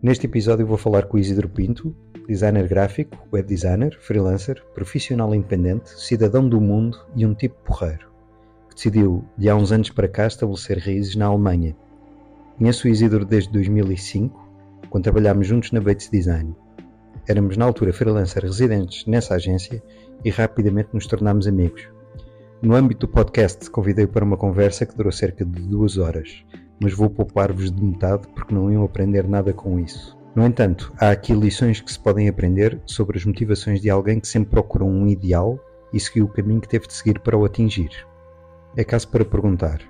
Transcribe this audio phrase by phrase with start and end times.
[0.00, 1.94] Neste episódio vou falar com Isidro Pinto,
[2.28, 8.08] designer gráfico, web designer, freelancer, profissional independente, cidadão do mundo e um tipo porreiro,
[8.68, 11.76] que decidiu, de há uns anos para cá, estabelecer raízes na Alemanha.
[12.56, 14.48] Conheço o Isidro desde 2005,
[14.88, 16.54] quando trabalhámos juntos na Bates Design.
[17.26, 19.82] Éramos na altura freelancer residentes nessa agência
[20.24, 21.88] e rapidamente nos tornámos amigos.
[22.62, 26.44] No âmbito do podcast, convidei-o para uma conversa que durou cerca de duas horas,
[26.80, 30.16] mas vou poupar-vos de metade porque não iam aprender nada com isso.
[30.34, 34.28] No entanto, há aqui lições que se podem aprender sobre as motivações de alguém que
[34.28, 35.58] sempre procurou um ideal
[35.92, 37.90] e seguiu o caminho que teve de seguir para o atingir.
[38.76, 39.80] É caso para perguntar: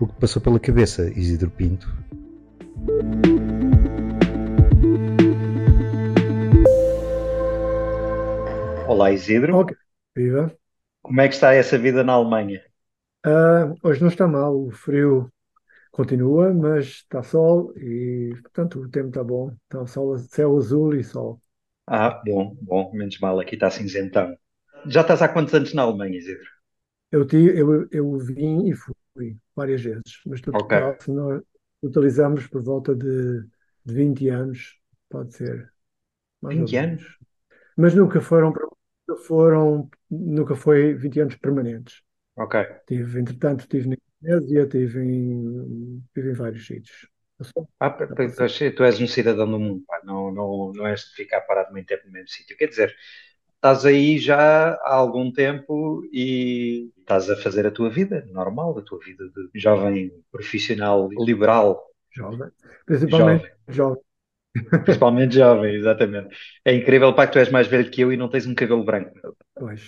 [0.00, 1.86] o que passou pela cabeça, Isidro Pinto?
[8.88, 9.56] Olá, Isidro.
[9.56, 9.76] Ok,
[10.16, 10.52] viva.
[11.02, 12.60] Como é que está essa vida na Alemanha?
[13.24, 15.30] Ah, hoje não está mal, o frio
[15.96, 19.50] continua, mas está sol e, portanto, o tempo está bom.
[19.64, 21.40] Está sol, céu azul e sol.
[21.86, 24.36] Ah, bom, bom, menos mal, aqui está cinzentão.
[24.86, 26.44] Já estás há quantos anos na Alemanha, Isidro?
[27.10, 31.42] Eu, eu, eu vim e fui várias vezes, mas total, se nós
[31.80, 33.40] totalizamos por volta de,
[33.84, 35.72] de 20 anos, pode ser,
[36.42, 37.18] mais ou 20 anos?
[37.74, 38.52] Mas nunca foram,
[39.08, 42.02] nunca foram, nunca foi 20 anos permanentes.
[42.34, 42.54] Ok.
[42.86, 47.08] Tive, entretanto, estive na Indonésia, estive em, estive em vários sítios.
[47.80, 47.90] Ah,
[48.76, 51.86] tu és um cidadão do mundo, pá, não, não, não és de ficar parado muito
[51.86, 52.56] tempo no mesmo sítio.
[52.56, 52.94] Quer dizer,
[53.54, 58.82] estás aí já há algum tempo e estás a fazer a tua vida normal, a
[58.82, 62.50] tua vida de jovem profissional liberal, Jovem,
[62.84, 64.02] principalmente jovem, jovem.
[64.84, 66.34] principalmente jovem, exatamente.
[66.64, 68.84] É incrível, pá, que tu és mais velho que eu e não tens um cabelo
[68.84, 69.12] branco.
[69.58, 69.82] Pois,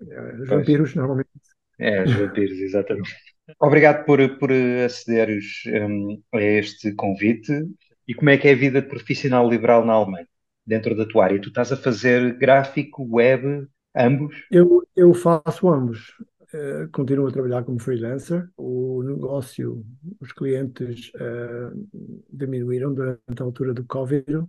[0.00, 0.48] eh, os Pois.
[0.52, 1.30] vampiros normalmente.
[1.78, 3.10] É, os vampiros, exatamente.
[3.58, 7.52] Obrigado por, por acederes, hum, a este convite.
[8.06, 10.26] E como é que é a vida de profissional liberal na Alemanha,
[10.66, 11.40] dentro da tua área?
[11.40, 14.36] Tu estás a fazer gráfico, web, ambos?
[14.50, 16.14] Eu, eu faço ambos.
[16.52, 18.48] Eh, continuo a trabalhar como freelancer.
[18.56, 19.84] O negócio,
[20.20, 21.70] os clientes eh,
[22.32, 24.44] diminuíram durante a altura do Covid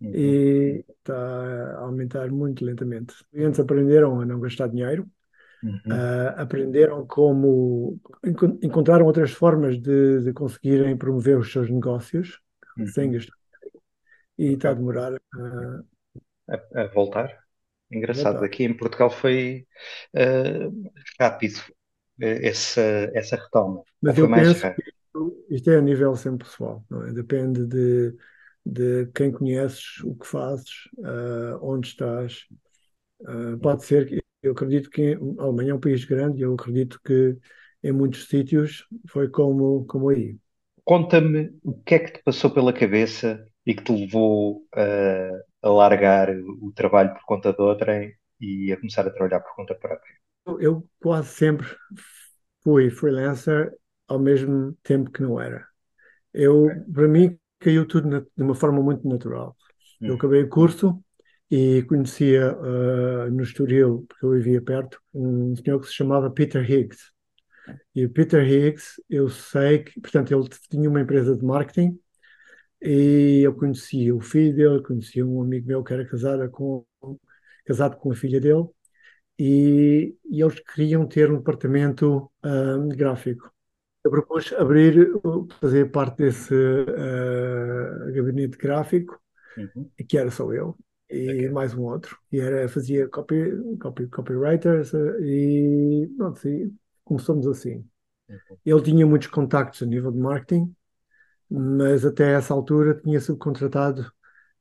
[0.00, 3.14] Uhum, e está a aumentar muito lentamente.
[3.14, 5.08] Os clientes aprenderam a não gastar dinheiro,
[5.66, 12.40] uhum, eh, aprenderam como encon- encontraram outras formas de, de conseguirem promover os seus negócios
[12.84, 13.12] sem uhum.
[13.12, 13.34] gastar.
[14.38, 15.82] E está a demorar a
[16.48, 17.44] A, a voltar?
[17.90, 18.44] Engraçado.
[18.44, 18.44] voltar.
[18.44, 19.66] Aqui em Portugal foi
[20.14, 20.68] eh,
[21.20, 21.60] rápido
[22.20, 22.80] essa,
[23.14, 23.84] essa retoma.
[24.02, 24.86] Mas foi eu mais penso rápido?
[24.86, 27.12] isto, isto é a nível sempre pessoal, não é?
[27.12, 28.16] Depende de,
[28.64, 30.70] de quem conheces, o que fazes,
[31.04, 32.46] ah, onde estás.
[33.26, 36.54] Ah, pode ser que eu acredito que a Alemanha é um país grande e eu
[36.54, 37.38] acredito que
[37.82, 40.38] em muitos sítios foi como, como aí.
[40.90, 45.70] Conta-me o que é que te passou pela cabeça e que te levou a, a
[45.70, 46.28] largar
[46.62, 50.14] o trabalho por conta de outrem e a começar a trabalhar por conta própria.
[50.60, 51.66] Eu, quase sempre
[52.62, 53.72] fui freelancer
[54.08, 55.66] ao mesmo tempo que não era.
[56.34, 59.56] Eu, para mim, caiu tudo na- de uma forma muito natural.
[60.06, 61.02] Eu Uhum, acabei o curso
[61.50, 66.68] e conhecia ah, no Estoril, porque eu vivia perto, um senhor que se chamava Peter
[66.68, 67.12] Higgs.
[67.94, 71.98] E o Peter Higgs, eu sei que, portanto, ele tinha uma empresa de marketing
[72.80, 76.86] e eu conhecia o filho dele, conhecia um amigo meu que era casado com,
[77.64, 78.66] casado com a filha dele
[79.38, 83.52] e, e eles queriam ter um departamento ah, gráfico.
[84.04, 85.10] Eu propus abrir,
[85.60, 89.20] fazer parte desse ah, gabinete gráfico
[89.56, 89.90] uhum.
[90.08, 90.76] que era só eu
[91.10, 92.18] e mais um outro.
[92.32, 96.72] E era fazia copy, copy copywriters eh, e pronto e
[97.04, 97.84] começamos assim.
[98.64, 100.74] Ele tinha muitos contactos a nível de marketing
[101.50, 104.10] mas até essa altura tinha subcontratado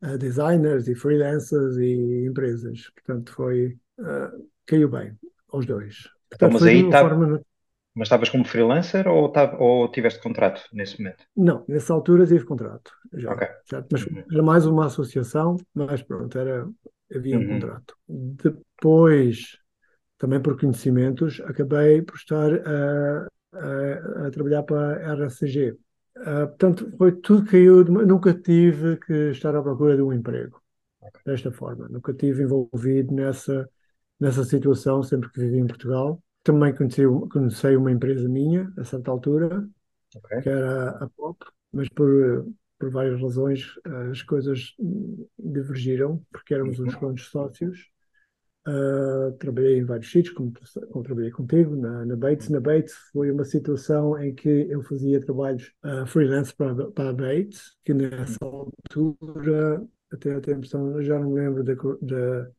[0.02, 2.92] a designers e freelancers e empresas.
[2.92, 4.32] Portanto foi ah,
[4.66, 5.18] caiu bem
[5.52, 6.10] aos dois.
[6.34, 7.42] Então, portanto mas foi de aí uma tá, forma
[7.96, 11.26] mas estavas como freelancer ou, tá, ou tiveste contrato nesse momento?
[11.36, 13.44] não nessa altura tive contrato já Ok.
[13.66, 16.70] certo mas Uhum, era mais uma associação mas pronto era
[17.14, 19.58] havia um uhum, contrato depois
[20.18, 25.78] também por conhecimentos, acabei por estar a, a- a trabalhar para a RSCG.
[26.18, 30.02] Ah, portanto, foi tudo que caiu, de uma- nunca tive que estar à procura de
[30.04, 30.62] um emprego
[31.00, 31.20] ok.
[31.26, 33.70] desta forma, nunca tive envolvido nessa,
[34.20, 36.22] nessa situação sempre que vivi em Portugal.
[36.46, 39.70] Também conheci, conheci uma empresa minha, a certa altura,
[40.16, 40.32] Ok.
[40.42, 42.48] que era a Pop, mas por,
[42.80, 43.66] por várias razões
[44.12, 44.76] as coisas
[45.40, 47.90] divergiram, porque éramos uns Uhum, quantos sócios.
[48.68, 50.54] Uh, trabalhei em vários sítios, como,
[50.92, 52.50] como trabalhei contigo, na, na Bates.
[52.50, 57.14] Na Bates foi uma situação em que eu fazia trabalhos uh, freelance para, para a
[57.14, 62.52] Bates, que nessa altura, até a atenção, já não me lembro da, da,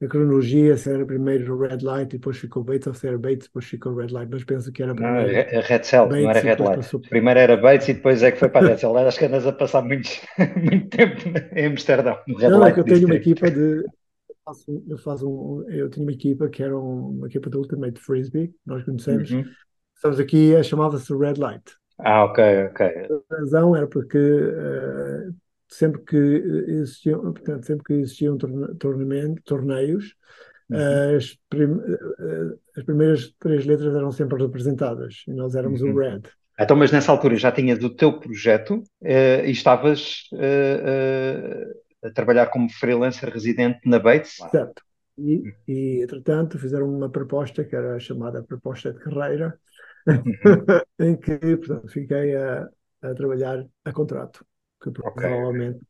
[0.00, 3.46] da, cronologia, se era primeiro Red Light e depois ficou Bates, ou se era Bates
[3.46, 5.32] depois ficou Red Light, mas penso que era primeiro.
[5.32, 6.76] Não, é, é Red Cell, Bates, não era Red Light.
[6.76, 7.00] Passou...
[7.00, 8.96] Primeiro era Bates e depois é que foi para a Red Cell.
[8.96, 10.08] Acho que andas a passar muito,
[10.62, 11.22] muito tempo
[11.54, 12.18] em Amsterdão.
[12.26, 13.84] Red não, Light é que eu tenho uma equipa de
[14.46, 18.54] faço, eu faço um, eu tinha uma equipa que era uma equipa de Ultimate Frisbee,
[18.64, 19.30] nós conhecemos.
[19.30, 19.44] Uhum.
[19.94, 21.64] Estamos aqui, a chamava-se Red Light.
[21.98, 22.86] Ah, ok, ok.
[22.86, 25.34] A razão era porque uh,
[25.68, 30.14] sempre que existiam, portanto, sempre que existiam torneio, torneios,
[30.70, 31.16] uhum.
[31.16, 35.92] as, prim, uh, as primeiras três letras eram sempre representadas e nós éramos uhum.
[35.92, 36.22] o Red.
[36.58, 40.22] Então, mas nessa altura já tinhas o teu projeto e estavas
[42.02, 44.36] a trabalhar como freelancer residente na Bates.
[44.50, 44.82] Certo.
[45.18, 49.58] E, e, entretanto, fizeram uma proposta que era chamada proposta de carreira,
[50.06, 50.66] uhum.
[51.00, 52.68] em que, portanto, fiquei a,
[53.00, 54.44] a trabalhar a contrato,
[54.82, 55.80] que provavelmente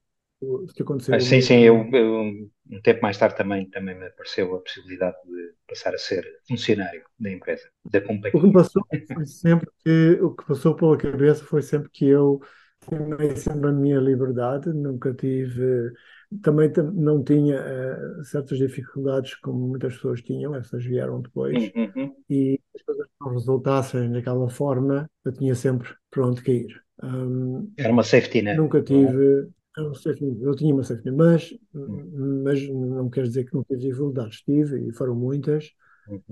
[0.41, 0.69] okay.
[0.75, 1.15] se aconteceu.
[1.15, 2.23] Ah, sim, sim, eu, eu,
[2.71, 7.03] um tempo mais tarde também, também me apareceu a possibilidade de passar a ser funcionário
[7.19, 8.39] da empresa, da companhia.
[8.39, 12.41] O que passou foi sempre que, o que passou pela cabeça foi sempre que eu
[12.89, 15.93] tinha sempre a minha liberdade, nunca tive.
[16.43, 22.15] Também não tinha uh, certas dificuldades como muitas pessoas tinham, essas vieram depois, uhum.
[22.29, 26.86] e as coisas não resultassem daquela forma, eu tinha sempre para onde cair.
[27.03, 28.57] Um, Era uma safety net.
[28.57, 28.83] Nunca é?
[28.83, 29.49] tive.
[29.95, 30.43] Safety net.
[30.43, 32.43] Eu tinha uma safety net, mas, uhum.
[32.45, 34.41] mas não quer dizer que não tive dificuldades.
[34.43, 35.73] Tive, e foram muitas.
[36.09, 36.23] Uhum.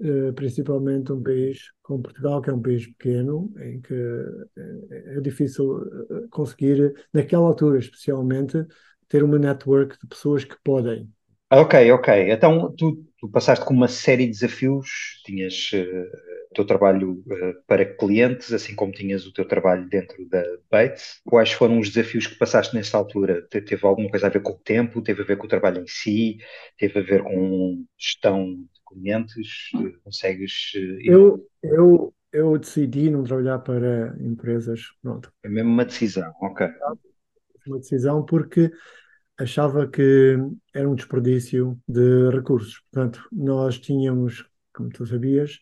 [0.00, 5.20] Eh, principalmente um país como Portugal, que é um país pequeno, em que eh, é
[5.20, 8.66] difícil eh, conseguir, naquela altura especialmente,
[9.08, 11.08] ter uma network de pessoas que podem.
[11.48, 12.30] Ok, ok.
[12.30, 15.70] Então tu, tu passaste com uma série de desafios, tinhas
[16.54, 21.20] teu trabalho uh, para clientes, assim como tinhas o teu trabalho dentro da Bates.
[21.24, 23.46] Quais foram os desafios que passaste nesta altura?
[23.48, 25.02] Teve alguma coisa a ver com o tempo?
[25.02, 26.38] Teve a ver com o trabalho em si?
[26.76, 28.56] Teve a ver com gestão
[28.88, 29.70] clientes?
[29.76, 30.72] Eh, consegues.
[30.74, 34.82] Eh, eu, eu, eu decidi não trabalhar para empresas.
[35.02, 35.32] Pronto.
[35.44, 36.68] É mesmo uma decisão, ok.
[37.66, 38.70] Uma decisão porque
[39.38, 40.36] achava que
[40.74, 42.80] era um desperdício de recursos.
[42.90, 45.60] Portanto, nós tínhamos, como tu sabias,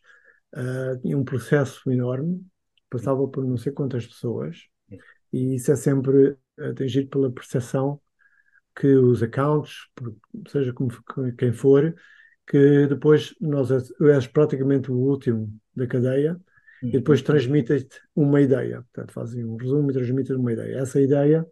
[0.54, 2.44] uh, tinha um processo enorme,
[2.90, 4.58] passava por não sei quantas pessoas,
[5.32, 8.00] e isso é sempre atingido pela percepção
[8.74, 9.88] que os accounts,
[10.48, 10.90] seja como
[11.36, 11.94] quem for,
[12.46, 16.40] que depois nós és praticamente o último da cadeia
[16.82, 17.26] e depois uhum.
[17.26, 18.84] transmitem-te uma ideia.
[18.92, 20.78] Portanto, fazem um resumo e transmitem uma ideia.
[20.78, 21.44] Essa ideia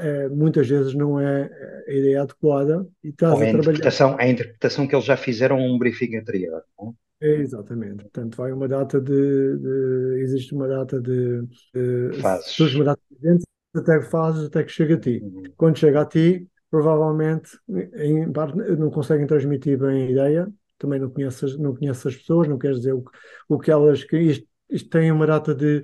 [0.00, 1.50] é, muitas vezes não é
[1.88, 5.16] a ideia adequada e estás Ou é a, a interpretação, a interpretação que eles já
[5.16, 6.62] fizeram um briefing anterior.
[6.78, 6.94] Não?
[7.24, 8.02] É, exatamente.
[8.02, 11.42] Portanto, vai uma data de, de existe uma data de,
[11.74, 12.74] de fases.
[12.74, 13.38] uma data de
[13.74, 15.20] até que fazes, até que chega a ti.
[15.22, 15.42] Uhum.
[15.56, 17.58] Quando chega a ti, provavelmente
[17.96, 22.46] em parte, não conseguem transmitir bem a ideia, também não conheces, não conheces as pessoas,
[22.46, 23.02] não queres dizer o,
[23.48, 24.04] o que elas.
[24.04, 25.80] Que isto, isto tem uma data de,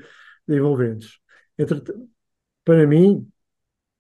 [0.47, 1.19] de envolventes.
[1.59, 1.83] Entre,
[2.65, 3.27] para mim,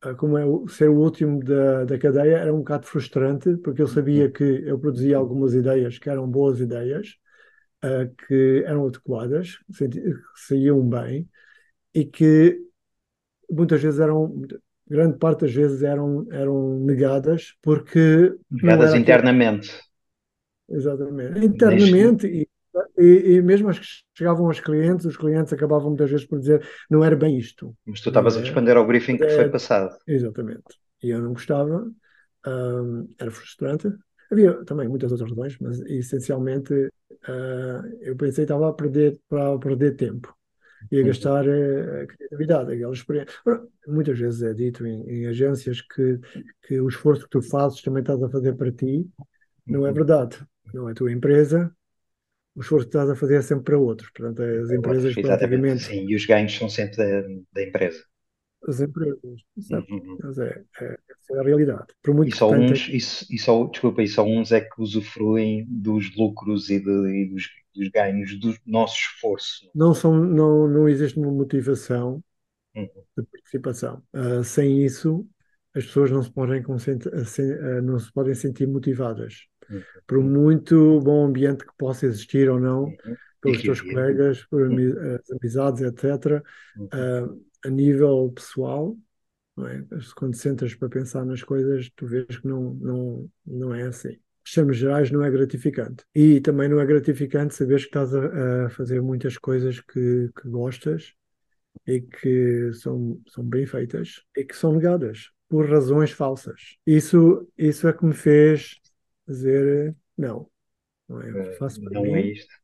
[0.02, 3.88] ah, como é ser o último da, da cadeia, era um bocado frustrante, porque eu
[3.88, 7.16] sabia que eu produzia algumas ideias que eram boas ideias,
[7.84, 9.88] uh, que eram adequadas, que
[10.36, 11.28] saíam bem,
[11.94, 12.58] e que
[13.50, 14.42] muitas vezes eram
[14.90, 18.34] grande parte das vezes eram, eram negadas porque.
[18.50, 19.70] Negadas internamente.
[20.68, 21.44] Exatamente.
[21.44, 22.48] Internamente e,
[22.98, 26.66] e, e, mesmo as que chegavam aos clientes, os clientes acabavam muitas vezes por dizer
[26.88, 27.74] não era bem isto.
[27.86, 29.96] Mas tu estavas a responder ao briefing que foi passado.
[30.06, 30.62] Exatamente.
[31.02, 31.88] E eu não gostava,
[32.46, 33.88] um, era frustrante.
[34.30, 39.58] Havia também muitas outras razões, mas essencialmente uh, eu pensei que estava a perder, para
[39.58, 40.34] perder tempo
[40.90, 41.06] e a uhum.
[41.06, 43.34] gastar a, a criatividade, aquela experiência.
[43.86, 46.18] Muitas vezes é dito em, em, agências que,
[46.62, 49.06] que o esforço que tu fazes também estás a fazer para ti.
[49.66, 49.94] Não é uhum.
[49.94, 50.38] verdade.
[50.72, 51.72] Não é a tua empresa.
[52.54, 54.10] O esforço que estás a fazer é sempre para outros.
[54.10, 55.82] Portanto, as empresas praticamente.
[55.84, 57.22] Sim, e os ganhos são sempre da,
[57.52, 58.02] da empresa.
[58.68, 59.40] As empresas?
[59.70, 60.18] Uhum.
[60.22, 60.98] Mas é, é,
[61.32, 61.86] é a realidade.
[62.02, 62.92] Por muito e só uns, é...
[62.92, 67.30] e, e só, desculpa, e só uns é que usufruem dos lucros e, de, e
[67.30, 69.70] dos dos ganhos do nosso esforço.
[69.74, 72.22] Não, são, não, não existe uma motivação
[72.74, 72.88] uhum.
[73.16, 74.02] de participação.
[74.14, 75.26] Uh, sem isso,
[75.74, 79.46] as pessoas não se podem, uh, não se podem sentir motivadas.
[79.70, 79.82] Uhum.
[80.06, 83.16] Por muito bom ambiente que possa existir ou não, uhum.
[83.40, 86.42] pelos teus colegas, por as amizades, etc.,
[86.76, 88.96] uh, a nível pessoal,
[89.60, 89.84] é?
[90.16, 94.16] quando sentas para pensar nas coisas, tu vês que não, não, não é assim.
[94.54, 96.04] termos gerais, não é gratificante.
[96.14, 100.48] E também não é gratificante saber que estás a, a fazer muitas coisas que, que
[100.48, 101.14] gostas
[101.86, 106.76] e que são, são bem feitas e que são negadas por razões falsas.
[106.86, 108.80] Isso, isso é que me fez
[109.26, 110.48] dizer não.
[111.08, 112.54] Não é, Eh, faço para não é isto.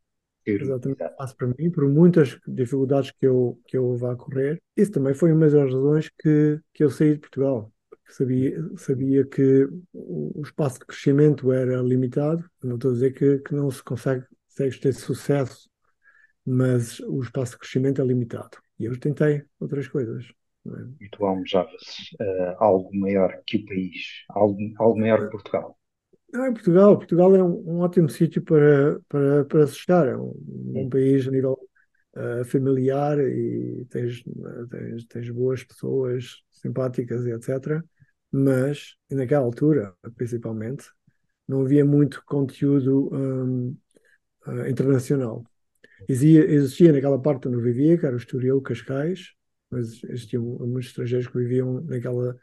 [0.46, 1.16] Exatamente, Exato.
[1.16, 4.62] faço para mim, por muitas dificuldades que eu, que eu vá correr.
[4.76, 7.72] Isso também foi uma das razões que, que eu saí de Portugal.
[8.08, 12.48] Sabia, sabia que o espaço de crescimento era limitado.
[12.62, 15.68] Não estou a dizer que, que não se consegue, consegues ter sucesso,
[16.44, 18.58] mas o espaço de crescimento é limitado.
[18.78, 20.24] E eu tentei outras coisas.
[20.66, 21.04] é?
[21.04, 21.72] E tu almejavas
[22.20, 25.76] eh, algo maior que o país, algo, algo maior que Portugal.
[26.32, 26.96] Não, é Portugal.
[26.98, 30.06] Portugal é um, um ótimo sítio para, para, para se estar.
[30.08, 30.34] É um,
[30.74, 31.58] um país a nível
[32.16, 34.22] eh, familiar e tens,
[34.70, 37.84] tens, tens boas pessoas simpáticas e etc.
[38.32, 40.86] Mas naquela altura, principalmente,
[41.46, 43.76] não havia muito conteúdo hum,
[44.46, 45.44] eh, internacional.
[46.08, 49.32] Existia, existia naquela parte onde eu vivia, que era o Estoril, Cascais,
[49.70, 52.36] mas existiam muitos estrangeiros que viviam naquela,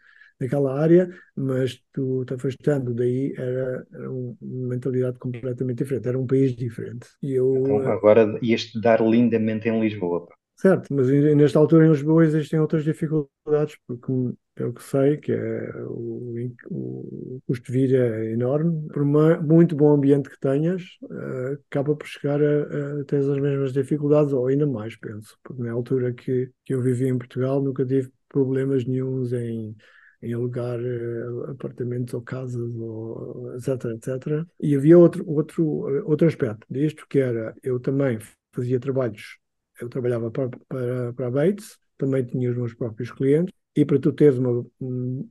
[0.43, 6.19] naquela área, mas tu te afastando daí era, era um- uma mentalidade completamente diferente, era
[6.19, 7.07] um país diferente.
[7.21, 10.27] E eu, Então eh, agora ias-te dar lindamente em Lisboa.
[10.55, 14.11] certo, mas nesta altura em Lisboa existem outras dificuldades, porque
[14.55, 16.35] pelo que sei, que é o,
[16.69, 21.95] o custo de vida é enorme, por ma- muito bom ambiente que tenhas, eh, acaba
[21.95, 26.13] por chegar a, a ter as mesmas dificuldades, ou ainda mais, penso, porque na altura
[26.13, 29.75] que, que eu vivi em Portugal nunca tive problemas nenhuns em,
[30.23, 34.47] em alugar eh, apartamentos ou casas, ou, etc, etc.
[34.59, 38.19] E havia outro, outro, eh, outro aspecto disto, que era, eu também
[38.53, 39.37] fazia trabalhos,
[39.81, 43.99] eu trabalhava para, para, para a Bates, também tinha os meus próprios clientes, e para
[43.99, 45.29] tu teres uma, um-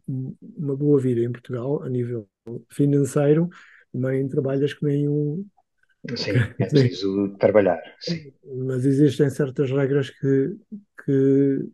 [0.57, 2.29] uma boa vida em Portugal, a nível
[2.71, 3.49] financeiro,
[3.93, 5.47] também trabalhas que nem um.
[6.17, 7.81] Sim, é preciso trabalhar.
[8.01, 8.33] Sim.
[8.45, 10.57] Mas existem certas regras que,
[11.05, 11.69] que,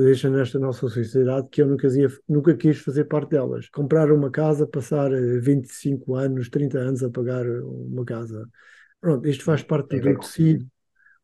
[0.00, 3.68] que deixam nesta nossa sociedade que eu nunca, quisia- nunca quis fazer parte delas.
[3.70, 8.48] Comprar uma casa, passar eh, 25 anos, 30 anos a pagar uma casa.
[9.00, 10.66] Pronto, isto faz parte do tecido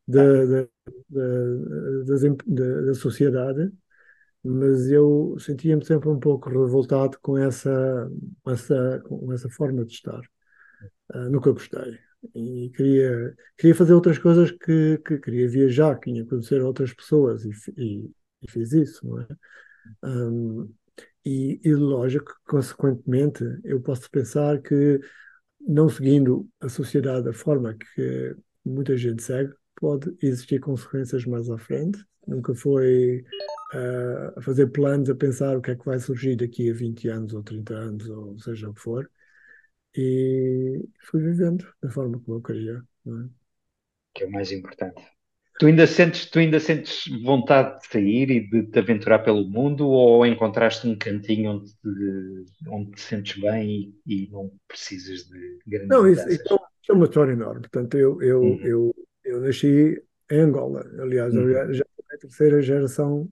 [0.07, 0.67] da, da,
[1.09, 2.17] da,
[2.47, 3.71] da- da sociedade,
[4.43, 8.09] mas eu sentia-me sempre um pouco revoltado com essa,
[8.47, 10.21] essa, com essa forma de estar.
[11.13, 11.99] Ah, nunca gostei.
[12.35, 17.51] E queria, queria fazer outras coisas que, que queria viajar, queria conhecer outras pessoas e,
[17.77, 18.11] e
[18.47, 19.27] fiz isso, não é?
[20.03, 20.69] Ahm,
[21.25, 24.99] e, e lógico, que, consequentemente, eu posso pensar que
[25.59, 31.57] não seguindo a sociedade da forma que muita gente segue, pode existir consequências mais à
[31.57, 32.03] frente.
[32.25, 33.25] Nunca foi
[33.73, 37.07] ah, a fazer planos, a pensar o que é que vai surgir daqui a 20
[37.09, 39.09] anos ou 30 anos, ou seja o que for.
[39.95, 42.83] E fui vivendo da forma como eu queria.
[43.07, 43.29] é?
[44.13, 45.16] que é o mais importante.
[45.59, 49.87] Tu ainda sentes, tu ainda sentes vontade de sair e de te aventurar pelo mundo
[49.89, 55.59] ou encontraste um cantinho onde te, onde te sentes bem e, e não precisas de
[55.65, 57.61] grandes Não, isso, é um- isso é uma história enorme.
[57.61, 58.63] Portanto, eu, eu, Uhum.
[58.63, 60.81] eu, eu nasci em Angola.
[61.01, 61.51] Aliás, eu Uhum.
[61.51, 63.29] já já sou a terceira geração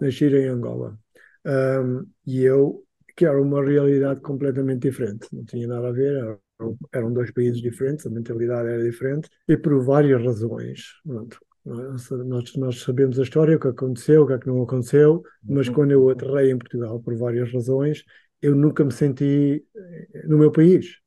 [0.00, 0.98] nascida em Angola.
[1.44, 2.84] Ahm, e eu,
[3.16, 5.28] que era uma realidade completamente diferente.
[5.32, 6.16] Não tinha nada a ver,
[6.58, 10.82] eram, eram dois países diferentes, a mentalidade era diferente, e por várias razões.
[11.06, 11.38] Pronto.
[11.64, 12.10] Nós,
[12.56, 15.74] nós- sabemos a história, o que aconteceu, o que é que não aconteceu, mas Uhum.
[15.74, 18.04] quando eu aterrei em Portugal por várias razões,
[18.40, 21.00] eu nunca me senti eh, no meu país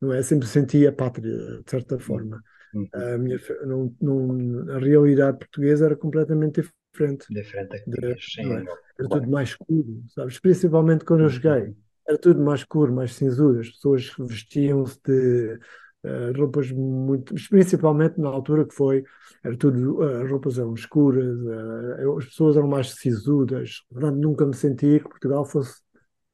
[0.00, 0.22] não é?
[0.22, 2.42] Sempre senti a pátria, de certa forma.
[2.72, 2.90] Uhum.
[2.92, 6.60] A, minha, não, não, a realidade portuguesa era completamente
[6.92, 7.26] diferente.
[7.28, 7.98] Diferente da
[8.42, 8.64] não é?
[8.98, 9.08] Era Claro.
[9.08, 10.38] tudo mais escuro, sabes?
[10.40, 11.34] Principalmente quando eu Uhum.
[11.40, 11.74] cheguei.
[12.06, 13.60] Era tudo mais escuro, mais cinzudo.
[13.60, 15.58] As pessoas vestiam-se de
[16.04, 17.34] eh, roupas muito.
[17.50, 19.04] Principalmente na altura que foi,
[19.44, 20.02] era tudo.
[20.04, 23.82] eh, as roupas eram escuras, eh, as pessoas eram mais sisudas.
[23.90, 25.80] Portanto, nunca me senti que Portugal fosse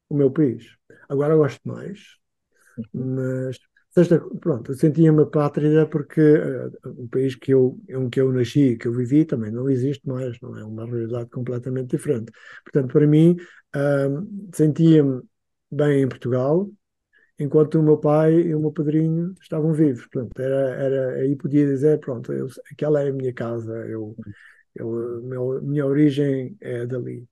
[0.09, 0.65] o meu país.
[1.09, 1.99] Agora gosto mais,
[2.93, 3.57] mas
[3.91, 8.87] sexta, pronto, sentia-me apátrida porque eh, o país que eu, em que eu nasci, que
[8.87, 12.31] eu vivi, também não existe mais, não é uma realidade completamente diferente.
[12.65, 13.35] Portanto, para mim,
[14.53, 15.21] sentia-me
[15.71, 16.69] bem em Portugal,
[17.39, 20.05] enquanto o meu pai e o meu padrinho estavam vivos.
[20.07, 24.15] Portanto, era, era, aí podia dizer, pronto, eu, aquela é a minha casa, eu,
[24.75, 27.27] eu, meu, minha origem é dali.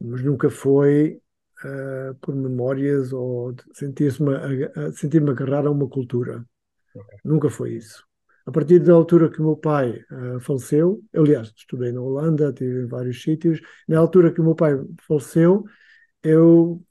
[0.00, 1.20] Mas nunca foi
[1.64, 4.32] ah, por memórias ou sentir-me
[4.94, 6.44] sentir-me agarrado a uma cultura.
[7.24, 8.04] Nunca foi isso.
[8.46, 12.48] A partir da altura que o meu pai ah, faleceu, eu, aliás, estudei na Holanda,
[12.50, 14.72] estive em vários sítios, na altura que o meu pai
[15.06, 15.64] faleceu,
[16.22, 16.82] eu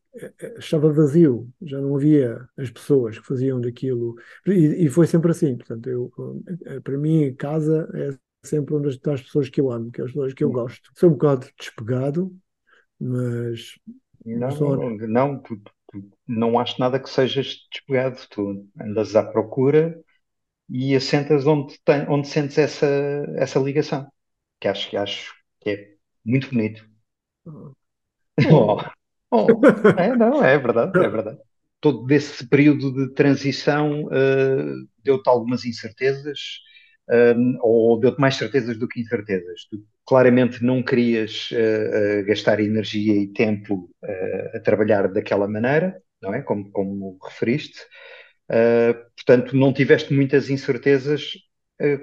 [0.58, 4.16] estava vazio, já não havia as pessoas que faziam daquilo.
[4.46, 5.56] E, e foi sempre assim.
[5.56, 6.12] Portanto, eu,
[6.84, 10.12] para mim, casa é sempre onde estão as pessoas que eu amo, que é as
[10.12, 10.92] pessoas que eu gosto.
[10.96, 12.36] Sou um bocado despegado,
[13.00, 13.80] mas.
[14.26, 14.76] Não, só...
[14.76, 18.20] não, não tu, tu, não acho nada que sejas despegado.
[18.30, 20.00] Tu andas à procura
[20.70, 22.86] e assentas onde, tem, onde sentes essa,
[23.36, 24.08] essa ligação,
[24.60, 26.88] que acho, que acho que é muito bonito.
[28.42, 28.78] Oh.
[28.78, 28.99] Oh.
[29.31, 29.48] Oh.
[29.98, 31.38] É, não, é verdade, é verdade.
[31.79, 36.39] Todo esse período de transição uh, deu-te algumas incertezas,
[37.09, 39.65] uh, ou deu-te mais certezas do que incertezas.
[39.69, 43.89] Tu claramente não querias uh, gastar energia e tempo
[44.53, 46.41] a trabalhar daquela maneira, não é?
[46.41, 47.79] Como, como referiste.
[49.15, 51.31] portanto, não tiveste muitas incertezas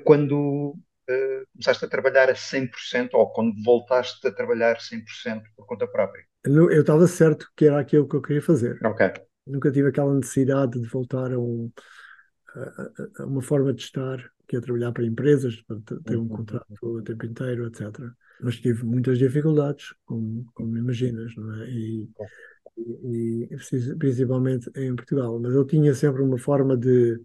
[0.04, 0.74] quando
[1.52, 6.24] começaste a trabalhar a 100% ou quando voltaste a trabalhar 100% por conta própria?
[6.46, 8.78] Eu estava certo que era aquilo que eu queria fazer.
[8.84, 9.12] Ok.
[9.46, 11.70] Nunca tive aquela necessidade de voltar a, um,
[12.54, 16.28] a, a uma forma de estar, que é trabalhar para empresas, para ter um uhum.
[16.28, 17.90] contrato o tempo inteiro, etc.
[18.40, 21.70] Mas tive muitas dificuldades, como, como imaginas, não é?
[21.70, 22.08] E,
[22.76, 25.38] e, e, principalmente em Portugal.
[25.40, 27.20] Mas eu tinha sempre uma forma de,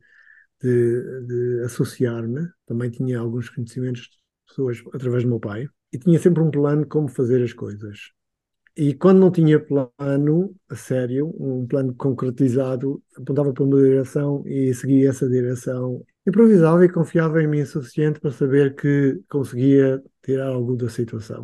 [0.61, 2.47] de, de associar-me.
[2.65, 5.67] Também tinha alguns conhecimentos de pessoas através do meu pai.
[5.91, 8.11] E tinha sempre um plano como fazer as coisas.
[8.75, 14.73] E quando não tinha plano a sério, um plano concretizado, apontava para uma direção e
[14.73, 16.03] seguia essa direção.
[16.25, 21.43] Improvisava e confiava em mim o suficiente para saber que conseguia tirar algo da situação.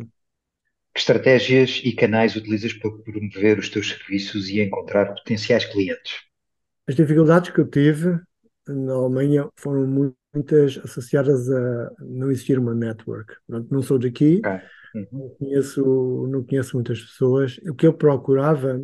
[0.94, 6.22] Que estratégias e canais utilizas para promover os teus serviços e encontrar potenciais clientes?
[6.86, 8.18] As dificuldades que eu tive
[8.66, 9.86] na Alemanha foram
[10.34, 13.34] muitas associadas a não existir uma network.
[13.70, 14.38] Não sou daqui.
[14.38, 14.60] Okay.
[14.94, 17.58] Não, conheço, não conheço muitas pessoas.
[17.68, 18.80] O que eu procurava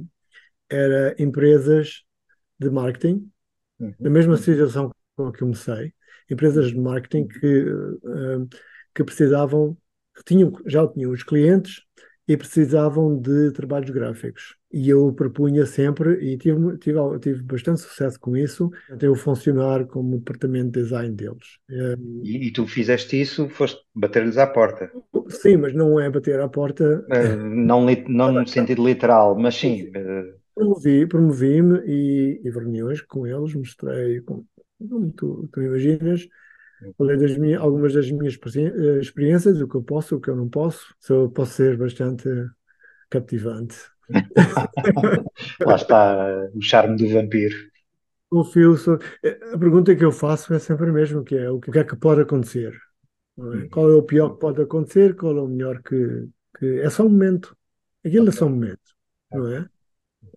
[0.68, 2.02] era empresas
[2.58, 3.30] de marketing,
[3.78, 3.94] uhum.
[4.00, 5.92] na mesma situação com que comecei,
[6.30, 8.48] empresas de marketing que, uh,
[8.94, 9.76] que precisavam,
[10.16, 11.82] que tinham, já tinham os clientes
[12.26, 14.56] e precisavam de trabalhos gráficos.
[14.74, 20.18] E eu propunha sempre, e tive, tive, tive bastante sucesso com isso, eu funcionar como
[20.18, 21.60] departamento de design deles.
[22.24, 24.90] E, e tu fizeste isso, foste bater-lhes à porta.
[25.28, 27.06] Sim, mas não é bater à porta.
[27.08, 29.90] Uh, não não no sentido literal, mas sim.
[29.90, 30.34] Uh...
[30.56, 34.44] Promovi, promovi-me e, e reuniões com eles, mostrei, como,
[34.88, 36.28] como tu, tu imaginas,
[36.98, 40.36] Falei das minhas, algumas das minhas eh, experiências, o que eu posso, o que eu
[40.36, 40.94] não posso.
[41.00, 42.28] Só posso ser bastante
[43.08, 43.76] cativante.
[45.66, 47.56] Lá está o charme do vampiro.
[48.30, 48.74] O fio,
[49.22, 51.84] eh, a pergunta que eu faço é sempre a mesma, que é o que é
[51.84, 52.74] que pode acontecer?
[53.38, 53.42] É?
[53.42, 53.68] Hum.
[53.70, 55.14] Qual é o pior que pode acontecer?
[55.14, 56.80] Qual é o melhor que, que...
[56.80, 57.56] é só um momento.
[58.04, 58.94] Aquilo é só um momento,
[59.32, 59.68] não é?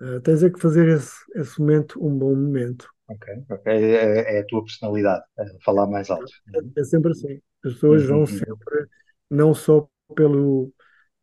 [0.01, 2.87] Uh, tens é que fazer esse, esse momento um bom momento.
[3.09, 3.73] Ok, ok.
[3.73, 6.31] É, é a tua personalidade, a falar mais alto.
[6.53, 7.41] É, é sempre assim.
[7.65, 8.27] As pessoas vão uhum.
[8.27, 8.87] sempre,
[9.29, 10.71] não só pelo,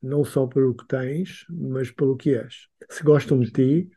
[0.04, 2.68] não só pelo que tens, mas pelo que és.
[2.90, 3.90] Se gostam de ti,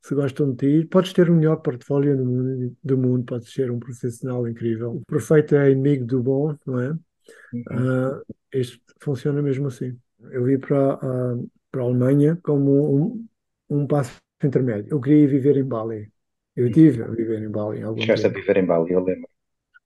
[0.00, 3.70] se gostam de ti, podes ter o melhor portfólio do mundo, do mundo podes ser
[3.70, 4.92] um profissional incrível.
[4.92, 6.90] O perfeito é inimigo do bom, não é?
[6.90, 8.16] Uhum.
[8.16, 9.98] Uh, isto funciona mesmo assim.
[10.30, 13.26] Eu vim para, uh, para a Alemanha como um,
[13.68, 14.88] um passo intermédio.
[14.90, 16.10] Eu queria viver em Bali.
[16.56, 19.28] Eu tive a viver em Bali Chegaste a viver em Bali, eu lembro.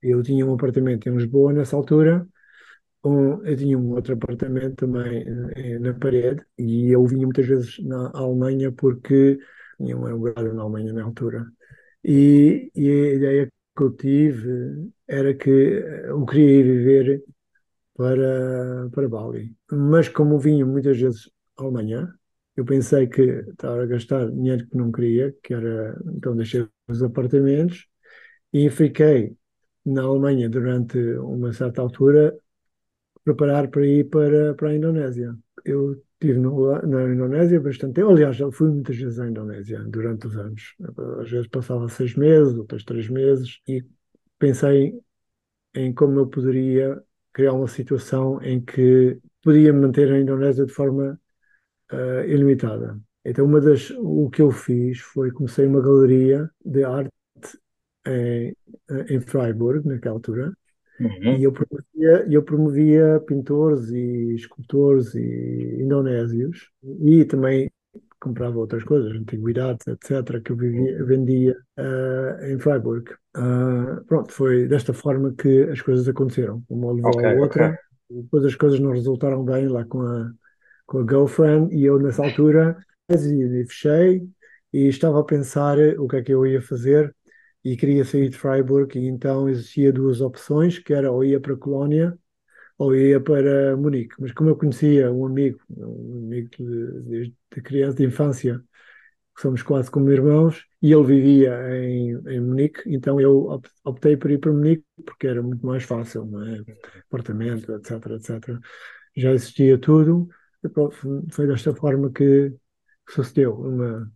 [0.03, 2.27] Eu tinha um apartamento em Lisboa nessa altura,
[3.05, 5.25] um, eu tinha um outro apartamento também
[5.57, 9.38] eh, na parede e eu vinha muitas vezes na Alemanha porque
[9.77, 11.47] tinha um lugar na Alemanha na altura.
[12.05, 17.25] E, e, a ideia que eu tive era que eu queria ir viver
[17.97, 19.57] para, para Bali.
[19.71, 22.12] Mas como vinha muitas vezes à Alemanha,
[22.57, 27.03] eu pensei que estava a gastar dinheiro que não queria, que era, então deixei os
[27.03, 27.87] apartamentos
[28.53, 29.37] e fiquei
[29.85, 32.37] na Alemanha durante uma certa altura
[33.24, 35.37] preparar para ir para, para a Indonésia.
[35.64, 40.37] Eu estive na Indonésia bastante tempo, aliás, já fui muitas vezes à Indonésia durante os
[40.37, 40.74] anos.
[41.20, 43.85] Às vezes passava seis meses, outras três meses, e
[44.38, 44.98] pensei
[45.74, 51.18] em como eu poderia criar uma situação em que podia manter a Indonésia de forma
[51.92, 52.98] uh, ilimitada.
[53.24, 57.11] Então, uma das, o que eu fiz foi comecei uma galeria de arte
[58.06, 58.54] em,
[59.08, 60.52] em Freiburg, naquela altura,
[61.00, 61.37] uhum.
[61.37, 61.52] e eu
[62.31, 67.71] eu promovia pintores e escultores e indonésios, e também
[68.21, 73.11] comprava outras coisas, antiguidades, etc., que eu vivia, vendia uh, em Freiburg.
[73.37, 77.67] Uh, pronto, foi desta forma que as coisas aconteceram, uma levou okay, a outra.
[77.67, 78.23] Okay.
[78.23, 80.31] Depois as coisas não resultaram bem lá com a,
[80.87, 82.77] com a girlfriend e eu nessa altura
[83.11, 84.23] e fechei
[84.73, 87.15] e estava a pensar o que é que eu ia fazer
[87.64, 91.55] e queria sair de Freiburg e então existia duas opções, que era ou ia para
[91.55, 92.18] a Colónia
[92.79, 94.14] ou ia para Munique.
[94.18, 98.62] Mas como eu conhecia um amigo, um amigo de, de criança, de infância,
[99.35, 104.31] que somos quase como irmãos, e ele vivia em, em Munique, então eu optei por
[104.31, 106.61] ir para Munique porque era muito mais fácil, não é?
[107.09, 108.61] Apartamento, etc, etc.
[109.16, 110.29] Já existia tudo,
[111.31, 112.53] foi desta forma que
[113.09, 114.11] sucedeu uma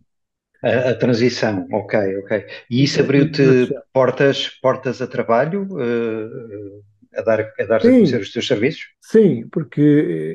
[0.67, 2.45] a, a, transição, ok, ok.
[2.69, 6.83] E isso abriu-te portas, portas a trabalho, uh,
[7.15, 8.85] a dar, a, dar a conhecer os teus serviços?
[9.01, 9.81] Sim, porque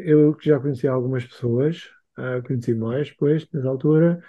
[0.07, 1.83] eu já conhecia algumas pessoas,
[2.19, 4.21] uh, conheci mais, pois, nessa altura,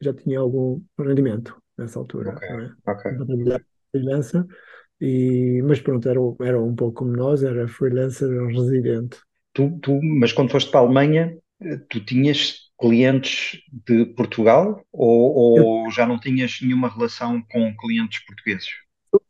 [0.00, 2.30] já tinha algum rendimento nessa altura.
[2.30, 2.70] Ok, é?
[2.90, 3.12] ok.
[3.92, 4.44] freelancer,
[5.00, 9.18] e, mas pronto, era, era um pouco como nós, era freelancer residente.
[9.52, 11.36] Tu, tu, mas quando foste para a Alemanha,
[11.88, 18.68] tu tinhas clientes de Portugal ou, ou já não tinhas nenhuma relação com clientes portugueses?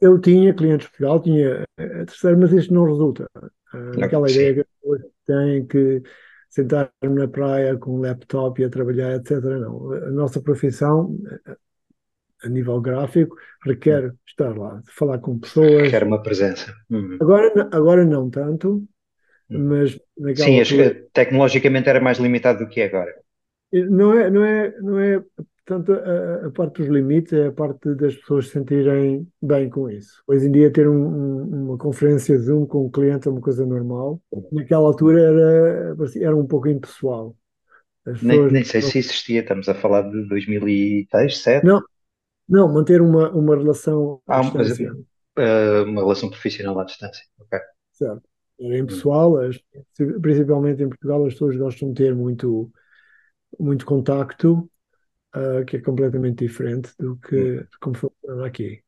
[0.01, 3.27] Eu tinha clientes de Portugal, tinha a terceira, mas isto não resulta.
[3.75, 4.35] Uh, aquela sim.
[4.35, 6.03] ideia que as têm que
[6.49, 9.43] sentar-me na praia com um laptop e a trabalhar, etc.
[9.43, 9.93] Não.
[9.93, 11.17] A nossa profissão,
[12.43, 15.83] a nível gráfico, requer estar lá, falar com pessoas.
[15.83, 16.75] Requer uma presença.
[16.91, 17.19] Uhum.
[17.21, 18.87] Agora, agora não tanto,
[19.49, 19.69] uhum.
[19.69, 21.07] mas naquela Sim, altura...
[21.13, 23.15] tecnologicamente era mais limitado do que é agora.
[23.72, 25.22] Não é, não é, não é
[25.64, 29.88] tanto a, a, parte dos limites, é a parte das pessoas se sentirem bem com
[29.88, 30.20] isso.
[30.26, 33.64] Hoje em dia, ter um, um, uma conferência Zoom com o cliente é uma coisa
[33.64, 34.20] normal.
[34.50, 37.37] Naquela altura era, era um pouco impessoal.
[38.22, 41.64] Nem, nem, sei se existia, estamos a falar de 2006, 2007?
[41.64, 41.80] Não,
[42.48, 44.42] não manter uma, uma relação ah.
[44.42, 47.61] Mas, uh, uma relação profissional à distância, ok.
[47.92, 48.22] Certo.
[48.59, 49.59] Era impessoal, as,
[50.20, 52.70] principalmente em Portugal, as pessoas gostam de ter muito
[53.59, 54.71] muito contacto,
[55.35, 57.67] uh, que é completamente diferente do que hum.
[57.81, 58.83] como funciona aqui.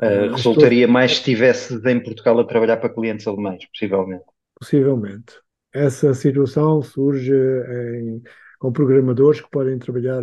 [0.00, 0.92] Uh, resultaria pessoas...
[0.92, 4.24] mais se estivesse em Portugal a trabalhar para clientes alemães, possivelmente.
[4.58, 5.34] Possivelmente.
[5.72, 8.22] Essa situação surge em,
[8.58, 10.22] com programadores que podem trabalhar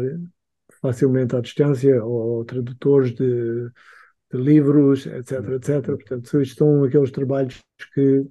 [0.81, 3.69] facilmente à distância ou tradutores de,
[4.31, 5.53] de livros, etc, hum.
[5.53, 5.85] etc.
[5.85, 7.61] Portanto, isto são aqueles trabalhos
[7.93, 8.25] que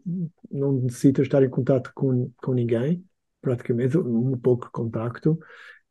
[0.51, 3.05] não necessitam estar em contato com, com ninguém
[3.43, 5.39] praticamente um pouco contacto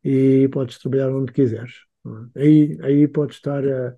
[0.02, 1.74] e podes trabalhar onde quiseres.
[2.34, 2.40] É?
[2.40, 3.94] Aí, aí podes estar uh,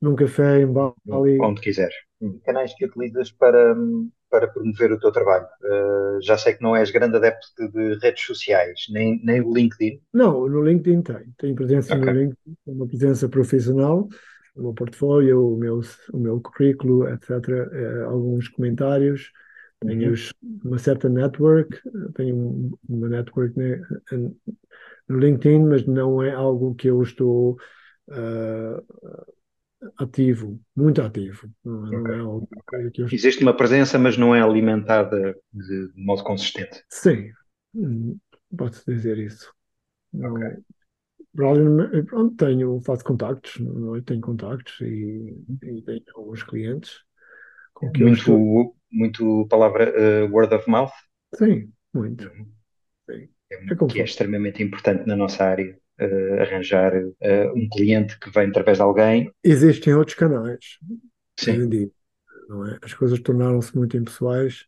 [0.00, 1.38] num café em Bali.
[1.40, 1.94] Onde quiseres.
[2.44, 3.76] Canais que utilizas para,
[4.30, 5.46] para promover o teu trabalho?
[5.62, 9.52] Uh, já sei que não és grande adepto de, de, redes sociais, nem, nem o
[9.52, 10.00] LinkedIn.
[10.12, 11.34] Não, no LinkedIn tem.
[11.38, 12.12] Tenho presença okay.
[12.12, 14.08] no LinkedIn, uma presença profissional,
[14.56, 15.80] o meu portfólio, o meu,
[16.12, 17.30] o meu currículo, etc.
[17.30, 19.30] Uh, eh, alguns comentários
[19.80, 20.60] tenho uhum.
[20.64, 21.80] uma certa network,
[22.14, 23.54] tenho uma network
[25.08, 27.56] no LinkedIn, mas não é algo que eu estou
[28.08, 29.34] uh,
[29.98, 31.48] ativo, muito ativo.
[31.64, 32.14] Não, okay.
[32.14, 32.48] é algo
[32.92, 33.06] que eu...
[33.06, 36.84] Existe uma presença, mas não é alimentada de, de modo consistente.
[36.88, 37.30] Sim,
[37.74, 38.18] hum,
[38.56, 39.52] posso dizer isso.
[40.14, 40.56] Okay.
[41.34, 47.04] Pronto, tenho, faço contactos, não, tenho contactos e, e tenho alguns clientes
[47.74, 48.74] com que muito.
[48.90, 50.92] Muito palavra uh, word of mouth.
[51.34, 52.28] Sim, muito.
[52.28, 52.46] Uhum.
[53.10, 53.28] Sim.
[53.50, 55.78] É, é que é extremamente importante na nossa área.
[55.98, 59.32] Uh, arranjar uh, um cliente que vem através de alguém.
[59.42, 60.78] Existem outros canais.
[61.38, 61.68] Sim.
[61.70, 61.90] Dia,
[62.48, 62.78] não é?
[62.82, 64.66] As coisas tornaram-se muito impessoais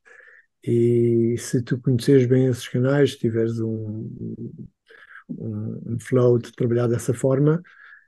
[0.65, 4.09] e se tu conheceres bem esses canais, tiveres um,
[5.29, 7.63] um, um flow de trabalhar dessa forma,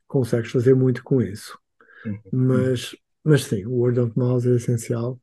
[0.08, 1.58] consegues fazer muito com isso.
[2.06, 2.20] Uhum.
[2.32, 5.20] Mas mas sim, o word of mouth é essencial.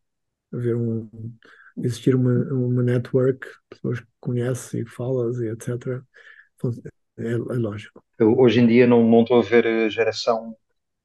[0.57, 1.09] Haver um,
[1.77, 6.01] existir uma, uma network, pessoas que conheces e falas e etc.
[7.17, 8.03] É, é lógico.
[8.19, 10.55] Hoje em dia não, não estou a ver a geração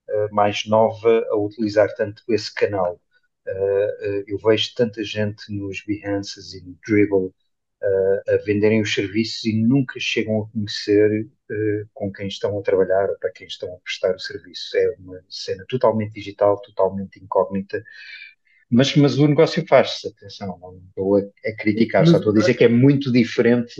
[0.08, 3.00] uh, mais nova a utilizar tanto esse canal.
[3.46, 7.32] Uh, uh, eu vejo tanta gente nos Behances e no Dribble
[8.28, 11.28] a venderem os serviços e nunca chegam a conhecer
[11.92, 14.76] com quem estão a trabalhar ou para quem estão a prestar o serviço.
[14.76, 17.82] É uma cena totalmente digital, totalmente incógnita.
[18.72, 22.54] Mas, mas o negócio faz-se, atenção, não estou a, a criticar, só estou a dizer
[22.54, 23.74] que é muito diferente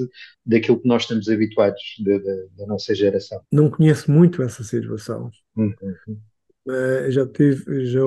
[0.44, 1.81] daquilo que nós estamos habituados
[2.57, 3.40] da, nossa geração.
[3.50, 5.31] Não conheço muito essa situação.
[5.57, 5.74] Uhum.
[6.66, 8.00] Uh, já tive, já,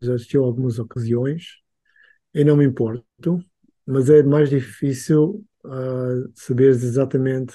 [0.00, 1.58] já assistiu algumas ocasiões
[2.32, 3.44] e não me importo
[3.90, 7.54] mas é mais difícil uh, saber exatamente,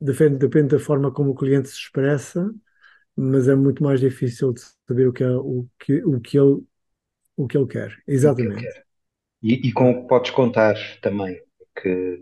[0.00, 2.52] depende, depende da forma como o cliente se expressa,
[3.14, 6.62] mas é muito mais difícil de saber o que, é, o que, o que, ele,
[7.36, 7.94] o que ele quer.
[8.06, 8.58] Exatamente.
[8.58, 8.86] Que ele quer.
[9.42, 11.38] E, e, com o que podes contar também,
[11.80, 12.20] que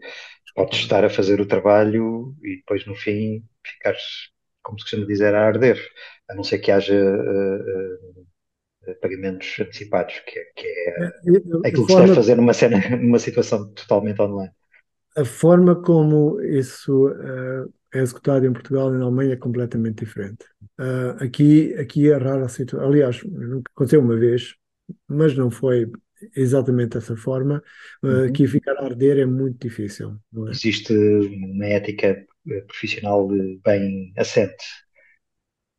[0.54, 4.30] podes estar a fazer o trabalho e depois no fim ficares,
[4.62, 5.78] como se costuma dizer, a arder,
[6.28, 11.04] a não ser que haja uh, uh, pagamentos antecipados, que é, que é,
[11.64, 14.52] é aquilo que se deve fazer numa, cena, numa situação totalmente online.
[15.16, 20.44] A forma como isso uh, é executado em Portugal e na Alemanha é completamente diferente.
[21.20, 22.88] aqui, aqui é rara a situação.
[22.88, 23.22] Aliás,
[23.72, 24.56] aconteceu uma vez,
[25.08, 25.90] mas não foi
[26.34, 27.62] exatamente dessa forma,
[28.02, 28.32] uhum.
[28.32, 30.16] que ficar a arder é muito difícil.
[30.46, 30.50] É?
[30.50, 33.28] Existe uma ética eh, profissional
[33.64, 34.64] bem assente.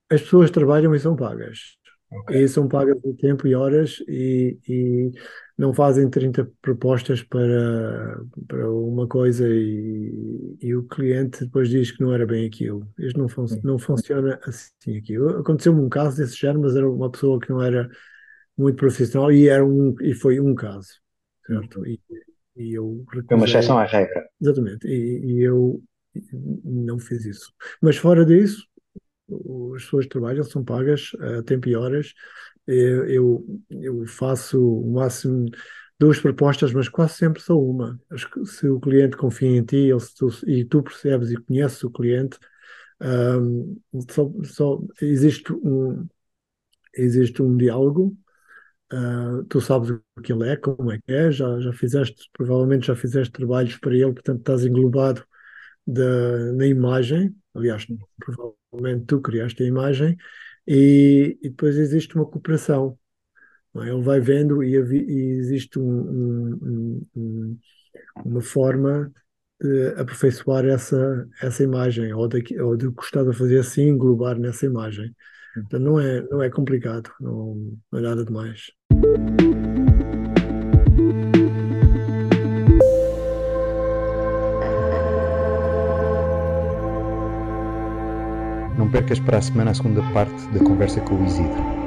[0.09, 1.77] As pessoas trabalham e são pagas.
[2.11, 2.43] Okay.
[2.43, 5.11] E são pagas em tempo e horas e, e,
[5.57, 12.01] não fazem 30 propostas para, para uma coisa e, e, o cliente depois diz que
[12.01, 12.87] não era bem aquilo.
[12.99, 15.17] Isto não, fun não funciona assim aqui.
[15.17, 17.89] Aconteceu-me um caso desse género, mas era uma pessoa que não era
[18.57, 20.89] muito profissional e, era um, e foi um caso,
[21.45, 21.85] certo?
[21.85, 21.99] E,
[22.55, 24.27] e eu recusei, é uma exceção à regra.
[24.41, 25.81] Exatamente, e, e, eu
[26.63, 27.51] não fiz isso.
[27.81, 28.65] Mas fora disso,
[29.75, 32.13] as pessoas trabalham, são pagas a tempo e horas.
[32.67, 35.49] Eu, eu, eu faço o máximo
[35.99, 37.99] duas propostas, mas quase sempre só uma.
[38.45, 42.37] Se o cliente confia em ti tu, e tu percebes e conheces o cliente,
[43.01, 43.77] um,
[44.09, 46.07] só, só existe um,
[46.93, 48.17] existe um diálogo
[48.95, 52.87] Uh, tu sabes o que ele é, como é que é, já, já fizeste, provavelmente
[52.87, 55.25] já fizeste trabalhos para ele, portanto estás englobado
[55.85, 57.85] da, na imagem, aliás,
[58.19, 60.17] provavelmente tu criaste a imagem,
[60.67, 62.97] e, e depois existe uma cooperação.
[63.75, 63.89] É?
[63.89, 65.83] Ele vai vendo e, e existe um,
[66.61, 67.59] um, um,
[68.23, 69.11] uma forma
[69.59, 74.65] de aperfeiçoar essa, essa imagem, ou de, ou de gostar de fazer assim, englobar nessa
[74.65, 75.15] imagem.
[75.57, 78.71] Então não é, não é complicado, não, não é nada demais.
[88.77, 91.84] Não percas para a semana a segunda parte da conversa com o Isidro.